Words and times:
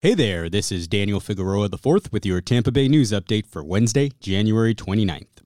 Hey 0.00 0.14
there, 0.14 0.48
this 0.48 0.70
is 0.70 0.86
Daniel 0.86 1.18
Figueroa 1.18 1.64
IV 1.64 2.12
with 2.12 2.24
your 2.24 2.40
Tampa 2.40 2.70
Bay 2.70 2.86
News 2.86 3.10
Update 3.10 3.48
for 3.48 3.64
Wednesday, 3.64 4.12
January 4.20 4.72
29th. 4.72 5.42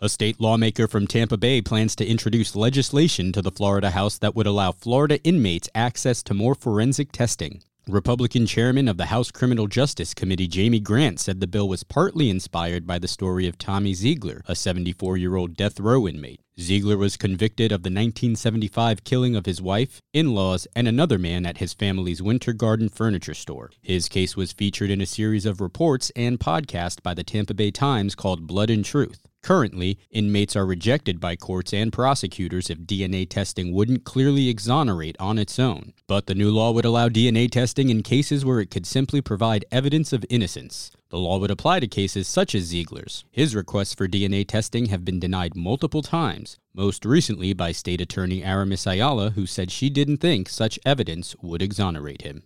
A 0.00 0.08
state 0.08 0.40
lawmaker 0.40 0.88
from 0.88 1.06
Tampa 1.06 1.36
Bay 1.36 1.62
plans 1.62 1.94
to 1.94 2.04
introduce 2.04 2.56
legislation 2.56 3.30
to 3.30 3.40
the 3.40 3.52
Florida 3.52 3.92
House 3.92 4.18
that 4.18 4.34
would 4.34 4.48
allow 4.48 4.72
Florida 4.72 5.22
inmates 5.22 5.68
access 5.76 6.24
to 6.24 6.34
more 6.34 6.56
forensic 6.56 7.12
testing. 7.12 7.62
Republican 7.86 8.46
chairman 8.46 8.88
of 8.88 8.96
the 8.96 9.06
House 9.06 9.30
Criminal 9.30 9.68
Justice 9.68 10.12
Committee, 10.12 10.48
Jamie 10.48 10.80
Grant, 10.80 11.20
said 11.20 11.38
the 11.38 11.46
bill 11.46 11.68
was 11.68 11.84
partly 11.84 12.28
inspired 12.28 12.84
by 12.84 12.98
the 12.98 13.06
story 13.06 13.46
of 13.46 13.58
Tommy 13.58 13.92
Zeigler, 13.92 14.40
a 14.46 14.56
74 14.56 15.18
year 15.18 15.36
old 15.36 15.56
death 15.56 15.78
row 15.78 16.08
inmate. 16.08 16.40
Zeigler 16.58 16.96
was 16.96 17.18
convicted 17.18 17.70
of 17.70 17.82
the 17.82 17.90
1975 17.90 19.04
killing 19.04 19.36
of 19.36 19.44
his 19.44 19.60
wife, 19.60 20.00
in 20.14 20.34
laws, 20.34 20.66
and 20.74 20.88
another 20.88 21.18
man 21.18 21.44
at 21.44 21.58
his 21.58 21.74
family's 21.74 22.22
Winter 22.22 22.54
Garden 22.54 22.88
furniture 22.88 23.34
store. 23.34 23.70
His 23.82 24.08
case 24.08 24.36
was 24.36 24.54
featured 24.54 24.88
in 24.88 25.02
a 25.02 25.06
series 25.06 25.44
of 25.44 25.60
reports 25.60 26.10
and 26.16 26.40
podcasts 26.40 27.02
by 27.02 27.12
the 27.12 27.24
Tampa 27.24 27.52
Bay 27.52 27.70
Times 27.70 28.14
called 28.14 28.46
Blood 28.46 28.70
and 28.70 28.82
Truth. 28.82 29.26
Currently, 29.42 29.98
inmates 30.10 30.56
are 30.56 30.64
rejected 30.64 31.20
by 31.20 31.36
courts 31.36 31.74
and 31.74 31.92
prosecutors 31.92 32.70
if 32.70 32.78
DNA 32.78 33.28
testing 33.28 33.72
wouldn't 33.72 34.04
clearly 34.04 34.48
exonerate 34.48 35.16
on 35.20 35.38
its 35.38 35.58
own. 35.58 35.92
But 36.08 36.26
the 36.26 36.34
new 36.34 36.50
law 36.50 36.72
would 36.72 36.86
allow 36.86 37.10
DNA 37.10 37.50
testing 37.50 37.90
in 37.90 38.02
cases 38.02 38.46
where 38.46 38.60
it 38.60 38.70
could 38.70 38.86
simply 38.86 39.20
provide 39.20 39.66
evidence 39.70 40.14
of 40.14 40.24
innocence. 40.30 40.90
The 41.08 41.18
law 41.18 41.38
would 41.38 41.52
apply 41.52 41.80
to 41.80 41.86
cases 41.86 42.26
such 42.26 42.54
as 42.54 42.64
Zeigler's. 42.64 43.24
His 43.30 43.54
requests 43.54 43.94
for 43.94 44.08
DNA 44.08 44.46
testing 44.46 44.86
have 44.86 45.04
been 45.04 45.20
denied 45.20 45.54
multiple 45.54 46.02
times, 46.02 46.58
most 46.74 47.04
recently 47.04 47.52
by 47.52 47.70
State 47.70 48.00
Attorney 48.00 48.42
Aramis 48.42 48.86
Ayala, 48.86 49.30
who 49.30 49.46
said 49.46 49.70
she 49.70 49.88
didn't 49.88 50.16
think 50.16 50.48
such 50.48 50.80
evidence 50.84 51.36
would 51.40 51.62
exonerate 51.62 52.22
him. 52.22 52.42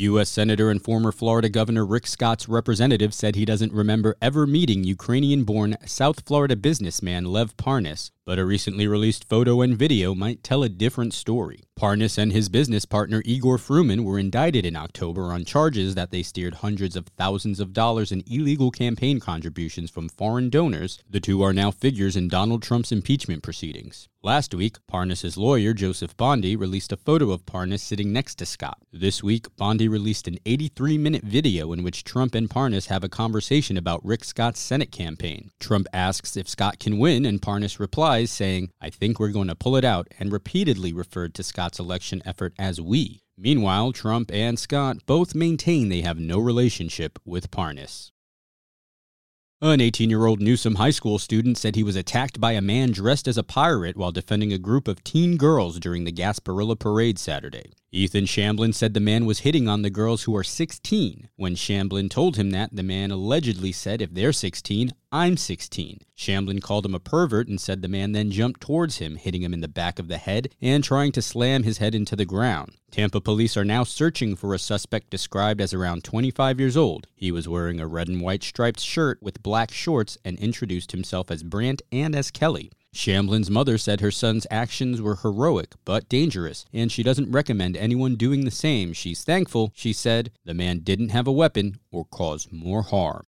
U.S. 0.00 0.28
Senator 0.28 0.70
and 0.70 0.80
former 0.80 1.10
Florida 1.10 1.48
Governor 1.48 1.84
Rick 1.84 2.06
Scott's 2.06 2.48
representative 2.48 3.12
said 3.12 3.34
he 3.34 3.44
doesn't 3.44 3.72
remember 3.72 4.14
ever 4.22 4.46
meeting 4.46 4.84
Ukrainian 4.84 5.42
born 5.42 5.76
South 5.86 6.24
Florida 6.24 6.54
businessman 6.54 7.24
Lev 7.24 7.56
Parnas, 7.56 8.12
but 8.24 8.38
a 8.38 8.44
recently 8.44 8.86
released 8.86 9.28
photo 9.28 9.60
and 9.60 9.76
video 9.76 10.14
might 10.14 10.44
tell 10.44 10.62
a 10.62 10.68
different 10.68 11.14
story. 11.14 11.64
Parnas 11.78 12.18
and 12.18 12.32
his 12.32 12.48
business 12.48 12.84
partner 12.84 13.22
Igor 13.24 13.56
Fruman 13.56 14.04
were 14.04 14.18
indicted 14.18 14.66
in 14.66 14.74
October 14.74 15.32
on 15.32 15.44
charges 15.44 15.94
that 15.94 16.10
they 16.10 16.24
steered 16.24 16.54
hundreds 16.54 16.96
of 16.96 17.06
thousands 17.16 17.60
of 17.60 17.72
dollars 17.72 18.10
in 18.10 18.24
illegal 18.26 18.72
campaign 18.72 19.20
contributions 19.20 19.88
from 19.88 20.08
foreign 20.08 20.50
donors. 20.50 20.98
The 21.08 21.20
two 21.20 21.40
are 21.42 21.52
now 21.52 21.70
figures 21.70 22.16
in 22.16 22.26
Donald 22.26 22.64
Trump's 22.64 22.90
impeachment 22.90 23.44
proceedings. 23.44 24.08
Last 24.20 24.52
week, 24.52 24.78
Parnas' 24.90 25.36
lawyer, 25.36 25.72
Joseph 25.72 26.16
Bondy, 26.16 26.56
released 26.56 26.90
a 26.90 26.96
photo 26.96 27.30
of 27.30 27.46
Parnas 27.46 27.78
sitting 27.78 28.12
next 28.12 28.34
to 28.38 28.46
Scott. 28.46 28.82
This 28.92 29.22
week, 29.22 29.46
Bondy 29.56 29.86
released 29.86 30.26
an 30.26 30.38
83 30.44 30.98
minute 30.98 31.22
video 31.22 31.72
in 31.72 31.84
which 31.84 32.02
Trump 32.02 32.34
and 32.34 32.50
Parnas 32.50 32.88
have 32.88 33.04
a 33.04 33.08
conversation 33.08 33.76
about 33.76 34.04
Rick 34.04 34.24
Scott's 34.24 34.58
Senate 34.58 34.90
campaign. 34.90 35.52
Trump 35.60 35.86
asks 35.92 36.36
if 36.36 36.48
Scott 36.48 36.80
can 36.80 36.98
win, 36.98 37.24
and 37.24 37.40
Parnas 37.40 37.78
replies, 37.78 38.32
saying, 38.32 38.72
I 38.80 38.90
think 38.90 39.20
we're 39.20 39.28
going 39.28 39.46
to 39.46 39.54
pull 39.54 39.76
it 39.76 39.84
out, 39.84 40.08
and 40.18 40.32
repeatedly 40.32 40.92
referred 40.92 41.32
to 41.34 41.44
Scott's 41.68 41.78
election 41.78 42.22
effort 42.24 42.54
as 42.58 42.80
we. 42.80 43.20
Meanwhile, 43.36 43.92
Trump 43.92 44.30
and 44.32 44.58
Scott 44.58 45.04
both 45.04 45.34
maintain 45.34 45.90
they 45.90 46.00
have 46.00 46.18
no 46.18 46.38
relationship 46.38 47.18
with 47.26 47.50
Parnas. 47.50 48.10
An 49.60 49.78
18 49.78 50.08
year 50.08 50.24
old 50.24 50.40
Newsome 50.40 50.76
High 50.76 50.92
School 50.92 51.18
student 51.18 51.58
said 51.58 51.76
he 51.76 51.82
was 51.82 51.94
attacked 51.94 52.40
by 52.40 52.52
a 52.52 52.62
man 52.62 52.90
dressed 52.90 53.28
as 53.28 53.36
a 53.36 53.42
pirate 53.42 53.98
while 53.98 54.12
defending 54.12 54.50
a 54.50 54.56
group 54.56 54.88
of 54.88 55.04
teen 55.04 55.36
girls 55.36 55.78
during 55.78 56.04
the 56.04 56.12
Gasparilla 56.12 56.78
Parade 56.78 57.18
Saturday. 57.18 57.72
Ethan 57.92 58.24
Shamblin 58.24 58.72
said 58.74 58.94
the 58.94 59.00
man 59.00 59.26
was 59.26 59.40
hitting 59.40 59.68
on 59.68 59.82
the 59.82 59.90
girls 59.90 60.22
who 60.22 60.34
are 60.36 60.44
16. 60.44 61.28
When 61.36 61.54
Shamblin 61.54 62.08
told 62.08 62.36
him 62.36 62.50
that, 62.52 62.74
the 62.74 62.82
man 62.82 63.10
allegedly 63.10 63.72
said, 63.72 64.00
If 64.00 64.14
they're 64.14 64.32
16, 64.32 64.92
I'm 65.10 65.38
16. 65.38 66.00
Shamblin 66.14 66.60
called 66.60 66.84
him 66.84 66.94
a 66.94 67.00
pervert 67.00 67.48
and 67.48 67.58
said 67.58 67.80
the 67.80 67.88
man 67.88 68.12
then 68.12 68.30
jumped 68.30 68.60
towards 68.60 68.98
him, 68.98 69.16
hitting 69.16 69.40
him 69.42 69.54
in 69.54 69.62
the 69.62 69.66
back 69.66 69.98
of 69.98 70.08
the 70.08 70.18
head 70.18 70.54
and 70.60 70.84
trying 70.84 71.12
to 71.12 71.22
slam 71.22 71.62
his 71.62 71.78
head 71.78 71.94
into 71.94 72.14
the 72.14 72.26
ground. 72.26 72.72
Tampa 72.90 73.18
police 73.18 73.56
are 73.56 73.64
now 73.64 73.84
searching 73.84 74.36
for 74.36 74.52
a 74.52 74.58
suspect 74.58 75.08
described 75.08 75.62
as 75.62 75.72
around 75.72 76.04
25 76.04 76.60
years 76.60 76.76
old. 76.76 77.06
He 77.14 77.32
was 77.32 77.48
wearing 77.48 77.80
a 77.80 77.86
red 77.86 78.08
and 78.08 78.20
white 78.20 78.42
striped 78.42 78.80
shirt 78.80 79.18
with 79.22 79.42
black 79.42 79.70
shorts 79.70 80.18
and 80.26 80.38
introduced 80.38 80.92
himself 80.92 81.30
as 81.30 81.42
Brant 81.42 81.80
and 81.90 82.14
as 82.14 82.30
Kelly. 82.30 82.70
Shamblin's 82.94 83.50
mother 83.50 83.78
said 83.78 84.02
her 84.02 84.10
son's 84.10 84.46
actions 84.50 85.00
were 85.00 85.16
heroic 85.16 85.74
but 85.86 86.10
dangerous, 86.10 86.66
and 86.70 86.92
she 86.92 87.02
doesn't 87.02 87.32
recommend 87.32 87.78
anyone 87.78 88.16
doing 88.16 88.44
the 88.44 88.50
same. 88.50 88.92
She's 88.92 89.24
thankful, 89.24 89.72
she 89.74 89.94
said, 89.94 90.32
the 90.44 90.52
man 90.52 90.80
didn't 90.80 91.10
have 91.10 91.26
a 91.26 91.32
weapon 91.32 91.78
or 91.90 92.04
cause 92.04 92.48
more 92.50 92.82
harm. 92.82 93.24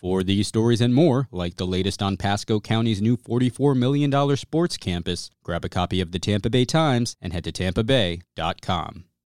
For 0.00 0.22
these 0.22 0.48
stories 0.48 0.80
and 0.80 0.94
more, 0.94 1.28
like 1.30 1.56
the 1.56 1.66
latest 1.66 2.02
on 2.02 2.16
Pasco 2.16 2.58
County's 2.58 3.02
new 3.02 3.18
$44 3.18 3.76
million 3.76 4.10
sports 4.34 4.78
campus, 4.78 5.30
grab 5.42 5.62
a 5.62 5.68
copy 5.68 6.00
of 6.00 6.10
the 6.10 6.18
Tampa 6.18 6.48
Bay 6.48 6.64
Times 6.64 7.16
and 7.20 7.34
head 7.34 7.44
to 7.44 7.52
tampabay.com. 7.52 9.04